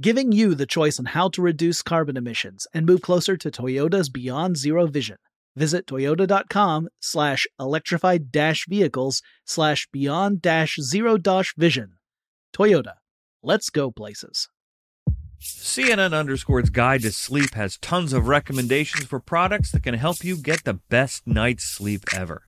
giving 0.00 0.32
you 0.32 0.54
the 0.54 0.66
choice 0.66 0.98
on 0.98 1.06
how 1.06 1.28
to 1.30 1.42
reduce 1.42 1.82
carbon 1.82 2.16
emissions 2.16 2.66
and 2.72 2.86
move 2.86 3.02
closer 3.02 3.36
to 3.36 3.50
Toyota's 3.50 4.08
Beyond 4.08 4.56
Zero 4.56 4.86
vision. 4.86 5.16
Visit 5.56 5.86
toyota.com 5.86 6.88
slash 7.00 7.46
electrified 7.58 8.30
dash 8.30 8.66
vehicles 8.68 9.22
slash 9.44 9.88
beyond 9.92 10.40
dash 10.40 10.76
zero 10.80 11.18
dash 11.18 11.52
vision. 11.56 11.94
Toyota. 12.54 12.94
Let's 13.42 13.70
go 13.70 13.90
places. 13.90 14.48
CNN 15.40 16.12
Underscore's 16.18 16.70
Guide 16.70 17.02
to 17.02 17.12
Sleep 17.12 17.54
has 17.54 17.78
tons 17.78 18.12
of 18.12 18.26
recommendations 18.26 19.04
for 19.04 19.20
products 19.20 19.70
that 19.72 19.84
can 19.84 19.94
help 19.94 20.24
you 20.24 20.36
get 20.36 20.64
the 20.64 20.74
best 20.74 21.26
night's 21.26 21.64
sleep 21.64 22.04
ever. 22.12 22.47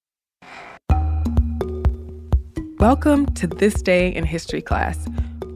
Welcome 2.81 3.27
to 3.35 3.45
This 3.45 3.79
Day 3.79 4.07
in 4.07 4.23
History 4.23 4.59
class, 4.59 5.05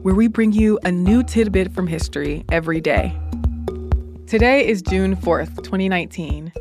where 0.02 0.14
we 0.14 0.28
bring 0.28 0.52
you 0.52 0.78
a 0.84 0.92
new 0.92 1.24
tidbit 1.24 1.72
from 1.72 1.88
history 1.88 2.44
every 2.52 2.80
day. 2.80 3.18
Today 4.28 4.64
is 4.64 4.80
June 4.80 5.16
4th, 5.16 5.56
2019. 5.56 6.52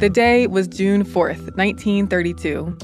The 0.00 0.10
day 0.12 0.48
was 0.48 0.66
June 0.66 1.04
4th, 1.04 1.56
1932. 1.56 2.76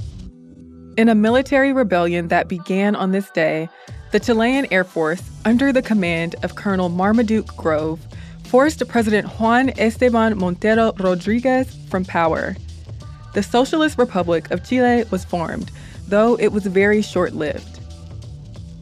In 0.96 1.08
a 1.08 1.16
military 1.16 1.72
rebellion 1.72 2.28
that 2.28 2.46
began 2.46 2.94
on 2.94 3.10
this 3.10 3.28
day, 3.30 3.68
the 4.12 4.20
Chilean 4.20 4.68
Air 4.70 4.84
Force, 4.84 5.28
under 5.44 5.72
the 5.72 5.82
command 5.82 6.36
of 6.44 6.54
Colonel 6.54 6.90
Marmaduke 6.90 7.56
Grove, 7.56 7.98
forced 8.48 8.86
President 8.88 9.26
Juan 9.38 9.70
Esteban 9.78 10.38
Montero 10.38 10.94
Rodriguez 10.98 11.76
from 11.90 12.06
power. 12.06 12.56
The 13.34 13.42
Socialist 13.42 13.98
Republic 13.98 14.50
of 14.50 14.66
Chile 14.66 15.04
was 15.10 15.22
formed, 15.22 15.70
though 16.06 16.36
it 16.36 16.48
was 16.48 16.64
very 16.64 17.02
short 17.02 17.34
lived. 17.34 17.80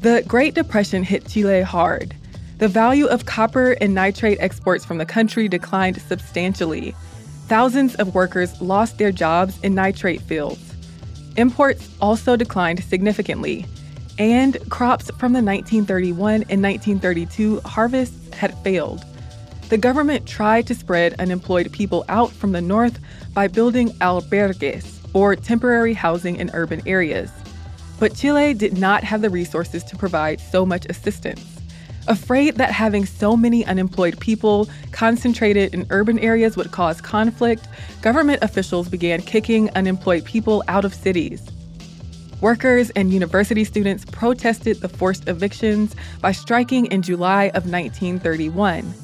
The 0.02 0.22
Great 0.28 0.54
Depression 0.54 1.02
hit 1.02 1.26
Chile 1.26 1.62
hard. 1.62 2.14
The 2.58 2.68
value 2.68 3.06
of 3.06 3.26
copper 3.26 3.72
and 3.80 3.92
nitrate 3.92 4.38
exports 4.40 4.84
from 4.84 4.98
the 4.98 5.04
country 5.04 5.48
declined 5.48 6.00
substantially. 6.00 6.94
Thousands 7.48 7.96
of 7.96 8.14
workers 8.14 8.60
lost 8.60 8.98
their 8.98 9.10
jobs 9.10 9.58
in 9.64 9.74
nitrate 9.74 10.20
fields. 10.22 10.74
Imports 11.36 11.90
also 12.00 12.36
declined 12.36 12.84
significantly, 12.84 13.66
and 14.16 14.58
crops 14.70 15.10
from 15.18 15.32
the 15.32 15.42
1931 15.42 16.44
and 16.48 16.62
1932 16.62 17.60
harvests 17.62 18.32
had 18.32 18.56
failed 18.62 19.04
the 19.68 19.78
government 19.78 20.26
tried 20.26 20.66
to 20.68 20.74
spread 20.74 21.14
unemployed 21.18 21.72
people 21.72 22.04
out 22.08 22.30
from 22.30 22.52
the 22.52 22.60
north 22.60 23.00
by 23.34 23.48
building 23.48 23.88
albergues, 24.00 24.96
or 25.12 25.34
temporary 25.34 25.92
housing 25.92 26.36
in 26.36 26.50
urban 26.52 26.80
areas. 26.86 27.30
But 27.98 28.14
Chile 28.14 28.54
did 28.54 28.78
not 28.78 29.02
have 29.02 29.22
the 29.22 29.30
resources 29.30 29.82
to 29.84 29.96
provide 29.96 30.40
so 30.40 30.66
much 30.66 30.86
assistance. 30.88 31.44
Afraid 32.06 32.54
that 32.56 32.70
having 32.70 33.04
so 33.04 33.36
many 33.36 33.66
unemployed 33.66 34.20
people 34.20 34.68
concentrated 34.92 35.74
in 35.74 35.86
urban 35.90 36.20
areas 36.20 36.56
would 36.56 36.70
cause 36.70 37.00
conflict, 37.00 37.66
government 38.02 38.44
officials 38.44 38.88
began 38.88 39.20
kicking 39.20 39.70
unemployed 39.70 40.24
people 40.24 40.62
out 40.68 40.84
of 40.84 40.94
cities. 40.94 41.50
Workers 42.40 42.90
and 42.90 43.12
university 43.12 43.64
students 43.64 44.04
protested 44.04 44.80
the 44.80 44.88
forced 44.88 45.26
evictions 45.26 45.96
by 46.20 46.30
striking 46.30 46.86
in 46.86 47.02
July 47.02 47.44
of 47.54 47.64
1931. 47.68 48.94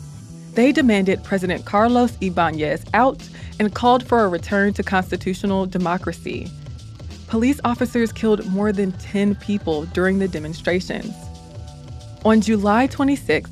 They 0.54 0.70
demanded 0.72 1.24
President 1.24 1.64
Carlos 1.64 2.16
Ibanez 2.20 2.84
out 2.92 3.26
and 3.58 3.74
called 3.74 4.06
for 4.06 4.24
a 4.24 4.28
return 4.28 4.74
to 4.74 4.82
constitutional 4.82 5.66
democracy. 5.66 6.50
Police 7.26 7.60
officers 7.64 8.12
killed 8.12 8.46
more 8.48 8.72
than 8.72 8.92
10 8.92 9.36
people 9.36 9.86
during 9.86 10.18
the 10.18 10.28
demonstrations. 10.28 11.14
On 12.26 12.40
July 12.42 12.86
26th, 12.88 13.50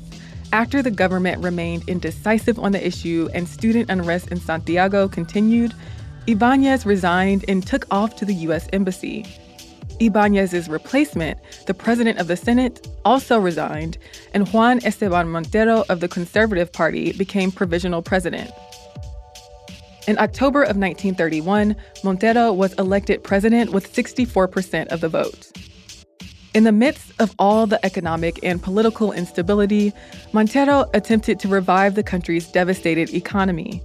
after 0.53 0.83
the 0.83 0.91
government 0.91 1.41
remained 1.41 1.89
indecisive 1.89 2.59
on 2.59 2.71
the 2.71 2.85
issue 2.85 3.29
and 3.33 3.47
student 3.47 3.89
unrest 3.89 4.27
in 4.27 4.39
Santiago 4.39 5.07
continued, 5.07 5.73
Ibanez 6.27 6.85
resigned 6.85 7.45
and 7.47 7.65
took 7.65 7.87
off 7.89 8.15
to 8.17 8.25
the 8.25 8.35
U.S. 8.35 8.67
Embassy. 8.71 9.25
Ibanez's 10.01 10.67
replacement, 10.67 11.37
the 11.67 11.75
president 11.75 12.17
of 12.17 12.27
the 12.27 12.35
Senate, 12.35 12.87
also 13.05 13.39
resigned, 13.39 13.99
and 14.33 14.51
Juan 14.51 14.83
Esteban 14.83 15.29
Montero 15.29 15.85
of 15.89 15.99
the 15.99 16.07
Conservative 16.07 16.73
Party 16.73 17.13
became 17.13 17.51
provisional 17.51 18.01
president. 18.01 18.51
In 20.07 20.17
October 20.17 20.63
of 20.63 20.75
1931, 20.75 21.75
Montero 22.03 22.51
was 22.51 22.73
elected 22.73 23.23
president 23.23 23.71
with 23.71 23.93
64% 23.93 24.87
of 24.87 25.01
the 25.01 25.09
vote. 25.09 25.51
In 26.55 26.63
the 26.63 26.71
midst 26.71 27.13
of 27.21 27.35
all 27.37 27.67
the 27.67 27.83
economic 27.85 28.39
and 28.43 28.61
political 28.61 29.11
instability, 29.11 29.93
Montero 30.33 30.89
attempted 30.95 31.39
to 31.39 31.47
revive 31.47 31.93
the 31.93 32.03
country's 32.03 32.47
devastated 32.47 33.13
economy. 33.13 33.83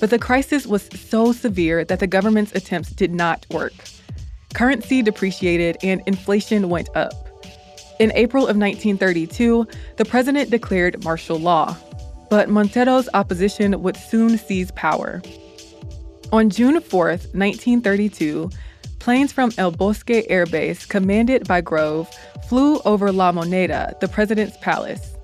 But 0.00 0.10
the 0.10 0.18
crisis 0.18 0.64
was 0.64 0.88
so 0.94 1.32
severe 1.32 1.84
that 1.84 1.98
the 1.98 2.06
government's 2.06 2.54
attempts 2.54 2.90
did 2.90 3.12
not 3.12 3.44
work. 3.50 3.74
Currency 4.54 5.02
depreciated 5.02 5.76
and 5.82 6.02
inflation 6.06 6.68
went 6.68 6.88
up. 6.96 7.12
In 8.00 8.12
April 8.14 8.44
of 8.44 8.56
1932, 8.56 9.66
the 9.96 10.04
president 10.04 10.50
declared 10.50 11.02
martial 11.04 11.38
law, 11.38 11.76
but 12.30 12.48
Montero's 12.48 13.08
opposition 13.14 13.82
would 13.82 13.96
soon 13.96 14.38
seize 14.38 14.70
power. 14.72 15.22
On 16.32 16.50
June 16.50 16.80
4, 16.80 17.06
1932, 17.08 18.50
planes 18.98 19.32
from 19.32 19.52
El 19.58 19.70
Bosque 19.70 20.10
Air 20.28 20.46
Base, 20.46 20.86
commanded 20.86 21.48
by 21.48 21.60
Grove, 21.60 22.08
flew 22.48 22.78
over 22.80 23.10
La 23.10 23.32
Moneda, 23.32 23.98
the 24.00 24.08
president's 24.08 24.56
palace. 24.58 25.14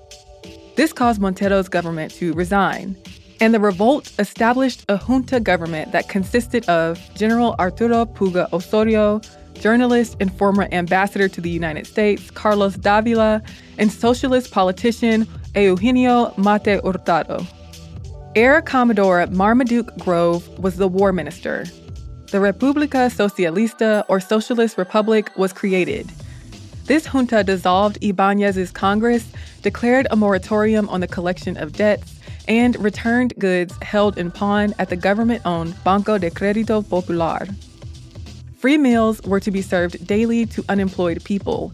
This 0.76 0.92
caused 0.92 1.20
Montero's 1.20 1.68
government 1.68 2.12
to 2.14 2.32
resign, 2.32 2.96
and 3.40 3.52
the 3.52 3.60
revolt 3.60 4.12
established 4.18 4.84
a 4.88 4.96
junta 4.96 5.40
government 5.40 5.92
that 5.92 6.08
consisted 6.08 6.68
of 6.68 7.00
General 7.14 7.54
Arturo 7.58 8.06
Puga 8.06 8.52
Osorio, 8.52 9.20
journalist 9.54 10.16
and 10.20 10.36
former 10.36 10.68
ambassador 10.72 11.28
to 11.28 11.40
the 11.40 11.50
United 11.50 11.86
States 11.86 12.30
Carlos 12.30 12.74
Davila, 12.74 13.42
and 13.78 13.90
socialist 13.90 14.50
politician 14.50 15.26
Eugenio 15.54 16.34
Matte 16.36 16.80
Hurtado. 16.84 17.46
Air 18.34 18.60
Commodore 18.62 19.26
Marmaduke 19.28 19.96
Grove 19.98 20.48
was 20.58 20.76
the 20.76 20.88
war 20.88 21.12
minister. 21.12 21.64
The 22.32 22.38
República 22.38 23.08
Socialista, 23.08 24.04
or 24.08 24.18
Socialist 24.18 24.76
Republic, 24.76 25.30
was 25.36 25.52
created. 25.52 26.10
This 26.86 27.06
junta 27.06 27.44
dissolved 27.44 27.96
Ibanez's 28.02 28.72
Congress, 28.72 29.30
declared 29.62 30.08
a 30.10 30.16
moratorium 30.16 30.88
on 30.88 31.00
the 31.00 31.06
collection 31.06 31.56
of 31.56 31.72
debts, 31.72 32.18
and 32.48 32.82
returned 32.82 33.34
goods 33.38 33.74
held 33.82 34.18
in 34.18 34.30
pawn 34.30 34.74
at 34.78 34.88
the 34.88 34.96
government 34.96 35.42
owned 35.44 35.74
Banco 35.84 36.18
de 36.18 36.30
Crédito 36.30 36.88
Popular. 36.88 37.46
Free 38.58 38.78
meals 38.78 39.20
were 39.22 39.40
to 39.40 39.50
be 39.50 39.62
served 39.62 40.06
daily 40.06 40.46
to 40.46 40.64
unemployed 40.68 41.22
people. 41.24 41.72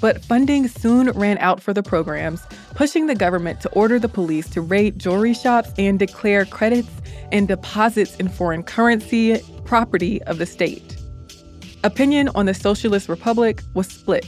But 0.00 0.22
funding 0.22 0.68
soon 0.68 1.10
ran 1.12 1.38
out 1.38 1.62
for 1.62 1.72
the 1.72 1.82
programs, 1.82 2.42
pushing 2.74 3.06
the 3.06 3.14
government 3.14 3.60
to 3.62 3.70
order 3.70 3.98
the 3.98 4.08
police 4.08 4.48
to 4.50 4.60
raid 4.60 4.98
jewelry 4.98 5.32
shops 5.32 5.70
and 5.78 5.98
declare 5.98 6.44
credits 6.44 6.90
and 7.32 7.48
deposits 7.48 8.16
in 8.16 8.28
foreign 8.28 8.62
currency 8.62 9.40
property 9.64 10.22
of 10.24 10.38
the 10.38 10.46
state. 10.46 10.96
Opinion 11.84 12.28
on 12.34 12.46
the 12.46 12.54
Socialist 12.54 13.08
Republic 13.08 13.62
was 13.74 13.86
split. 13.86 14.26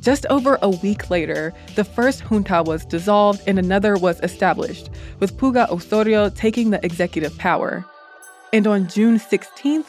Just 0.00 0.24
over 0.30 0.58
a 0.62 0.70
week 0.70 1.10
later, 1.10 1.52
the 1.74 1.84
first 1.84 2.22
junta 2.22 2.62
was 2.62 2.86
dissolved 2.86 3.42
and 3.46 3.58
another 3.58 3.98
was 3.98 4.18
established, 4.20 4.88
with 5.18 5.36
Puga 5.36 5.68
Osorio 5.70 6.30
taking 6.30 6.70
the 6.70 6.82
executive 6.84 7.36
power. 7.36 7.84
And 8.50 8.66
on 8.66 8.88
June 8.88 9.18
16th, 9.18 9.84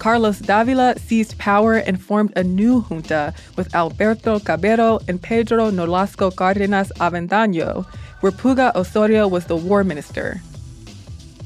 Carlos 0.00 0.40
Davila 0.40 0.98
seized 0.98 1.38
power 1.38 1.74
and 1.74 2.02
formed 2.02 2.32
a 2.34 2.42
new 2.42 2.82
junta 2.82 3.32
with 3.56 3.72
Alberto 3.72 4.40
Cabero 4.40 4.98
and 5.06 5.22
Pedro 5.22 5.70
Nolasco 5.70 6.34
Cardenas 6.34 6.90
Avendaño, 6.96 7.86
where 8.20 8.32
Puga 8.32 8.74
Osorio 8.74 9.28
was 9.28 9.46
the 9.46 9.56
war 9.56 9.84
minister. 9.84 10.42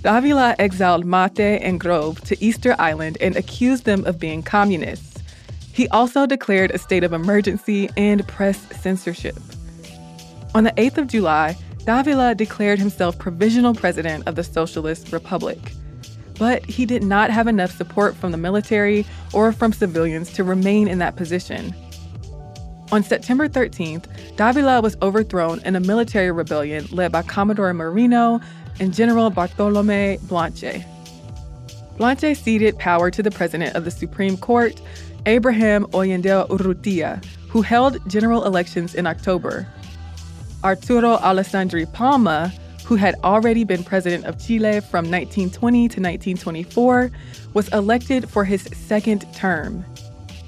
Davila 0.00 0.56
exiled 0.58 1.04
Matte 1.04 1.60
and 1.60 1.78
Grove 1.78 2.22
to 2.22 2.42
Easter 2.42 2.74
Island 2.78 3.18
and 3.20 3.36
accused 3.36 3.84
them 3.84 4.06
of 4.06 4.18
being 4.18 4.42
communists. 4.42 5.15
He 5.76 5.88
also 5.88 6.24
declared 6.24 6.70
a 6.70 6.78
state 6.78 7.04
of 7.04 7.12
emergency 7.12 7.90
and 7.98 8.26
press 8.26 8.58
censorship. 8.80 9.36
On 10.54 10.64
the 10.64 10.72
8th 10.72 10.96
of 10.96 11.06
July, 11.06 11.54
Davila 11.84 12.34
declared 12.34 12.78
himself 12.78 13.18
provisional 13.18 13.74
president 13.74 14.26
of 14.26 14.36
the 14.36 14.42
Socialist 14.42 15.12
Republic. 15.12 15.58
But 16.38 16.64
he 16.64 16.86
did 16.86 17.02
not 17.02 17.28
have 17.28 17.46
enough 17.46 17.76
support 17.76 18.16
from 18.16 18.32
the 18.32 18.38
military 18.38 19.04
or 19.34 19.52
from 19.52 19.74
civilians 19.74 20.32
to 20.32 20.44
remain 20.44 20.88
in 20.88 20.96
that 21.00 21.16
position. 21.16 21.74
On 22.90 23.02
September 23.02 23.46
13th, 23.46 24.06
Davila 24.36 24.80
was 24.80 24.96
overthrown 25.02 25.60
in 25.66 25.76
a 25.76 25.80
military 25.80 26.30
rebellion 26.30 26.86
led 26.90 27.12
by 27.12 27.20
Commodore 27.20 27.74
Merino 27.74 28.40
and 28.80 28.94
General 28.94 29.28
Bartolome 29.28 30.16
Blanche. 30.22 30.82
Blanche 31.98 32.34
ceded 32.36 32.78
power 32.78 33.10
to 33.10 33.22
the 33.22 33.30
president 33.30 33.74
of 33.74 33.84
the 33.84 33.90
Supreme 33.90 34.36
Court, 34.36 34.80
Abraham 35.26 35.86
Ollendero 35.86 36.48
Urrutia, 36.48 37.22
who 37.48 37.60
held 37.60 37.98
general 38.08 38.44
elections 38.44 38.94
in 38.94 39.08
October. 39.08 39.66
Arturo 40.62 41.16
Alessandri 41.16 41.92
Palma, 41.92 42.52
who 42.84 42.94
had 42.94 43.16
already 43.24 43.64
been 43.64 43.82
president 43.82 44.24
of 44.24 44.38
Chile 44.38 44.80
from 44.80 45.10
1920 45.10 45.78
to 45.78 46.00
1924, 46.00 47.10
was 47.54 47.68
elected 47.72 48.30
for 48.30 48.44
his 48.44 48.62
second 48.72 49.26
term. 49.34 49.84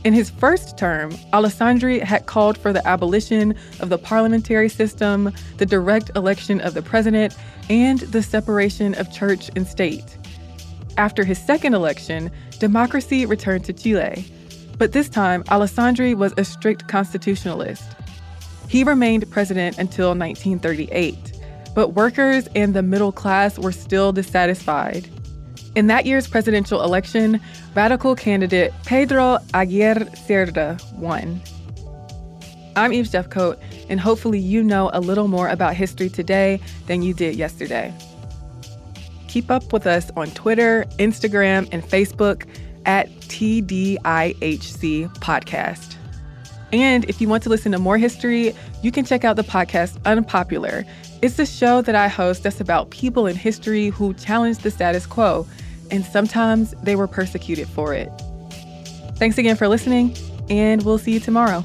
In 0.04 0.12
his 0.12 0.30
first 0.30 0.78
term, 0.78 1.10
Alessandri 1.32 2.00
had 2.00 2.26
called 2.26 2.56
for 2.56 2.72
the 2.72 2.86
abolition 2.86 3.56
of 3.80 3.88
the 3.88 3.98
parliamentary 3.98 4.68
system, 4.68 5.32
the 5.56 5.66
direct 5.66 6.12
election 6.14 6.60
of 6.60 6.74
the 6.74 6.82
president, 6.82 7.36
and 7.68 7.98
the 7.98 8.22
separation 8.22 8.94
of 8.94 9.12
church 9.12 9.50
and 9.56 9.66
state. 9.66 10.16
After 10.96 11.24
his 11.24 11.38
second 11.38 11.74
election, 11.74 12.30
democracy 12.60 13.26
returned 13.26 13.64
to 13.64 13.72
Chile. 13.72 14.24
But 14.78 14.92
this 14.92 15.08
time, 15.08 15.42
Alessandri 15.44 16.14
was 16.14 16.32
a 16.36 16.44
strict 16.44 16.86
constitutionalist. 16.86 17.82
He 18.68 18.84
remained 18.84 19.28
president 19.30 19.76
until 19.78 20.10
1938, 20.10 21.32
but 21.74 21.94
workers 21.94 22.48
and 22.54 22.74
the 22.74 22.82
middle 22.82 23.10
class 23.10 23.58
were 23.58 23.72
still 23.72 24.12
dissatisfied. 24.12 25.08
In 25.74 25.88
that 25.88 26.06
year's 26.06 26.28
presidential 26.28 26.82
election, 26.82 27.40
radical 27.74 28.14
candidate 28.14 28.72
Pedro 28.84 29.38
Aguirre 29.52 30.06
Cerda 30.14 30.80
won. 30.94 31.40
I'm 32.76 32.92
Eve 32.92 33.06
Jeffcoat, 33.06 33.58
and 33.88 33.98
hopefully 33.98 34.38
you 34.38 34.62
know 34.62 34.90
a 34.92 35.00
little 35.00 35.26
more 35.26 35.48
about 35.48 35.74
history 35.74 36.08
today 36.08 36.60
than 36.86 37.02
you 37.02 37.14
did 37.14 37.34
yesterday. 37.34 37.92
Keep 39.26 39.50
up 39.50 39.72
with 39.72 39.86
us 39.86 40.10
on 40.16 40.30
Twitter, 40.30 40.84
Instagram, 40.98 41.68
and 41.72 41.82
Facebook 41.82 42.46
at 42.88 43.08
TDIHC 43.20 43.98
Podcast. 45.18 45.94
And 46.72 47.04
if 47.04 47.20
you 47.20 47.28
want 47.28 47.42
to 47.44 47.50
listen 47.50 47.72
to 47.72 47.78
more 47.78 47.98
history, 47.98 48.54
you 48.82 48.90
can 48.90 49.04
check 49.04 49.24
out 49.24 49.36
the 49.36 49.42
podcast 49.42 50.02
Unpopular. 50.04 50.84
It's 51.22 51.38
a 51.38 51.46
show 51.46 51.82
that 51.82 51.94
I 51.94 52.08
host 52.08 52.42
that's 52.42 52.60
about 52.60 52.90
people 52.90 53.26
in 53.26 53.36
history 53.36 53.88
who 53.88 54.14
challenged 54.14 54.62
the 54.62 54.70
status 54.70 55.06
quo, 55.06 55.46
and 55.90 56.04
sometimes 56.04 56.72
they 56.82 56.96
were 56.96 57.06
persecuted 57.06 57.68
for 57.68 57.94
it. 57.94 58.10
Thanks 59.16 59.38
again 59.38 59.56
for 59.56 59.68
listening, 59.68 60.16
and 60.48 60.82
we'll 60.82 60.98
see 60.98 61.12
you 61.12 61.20
tomorrow. 61.20 61.64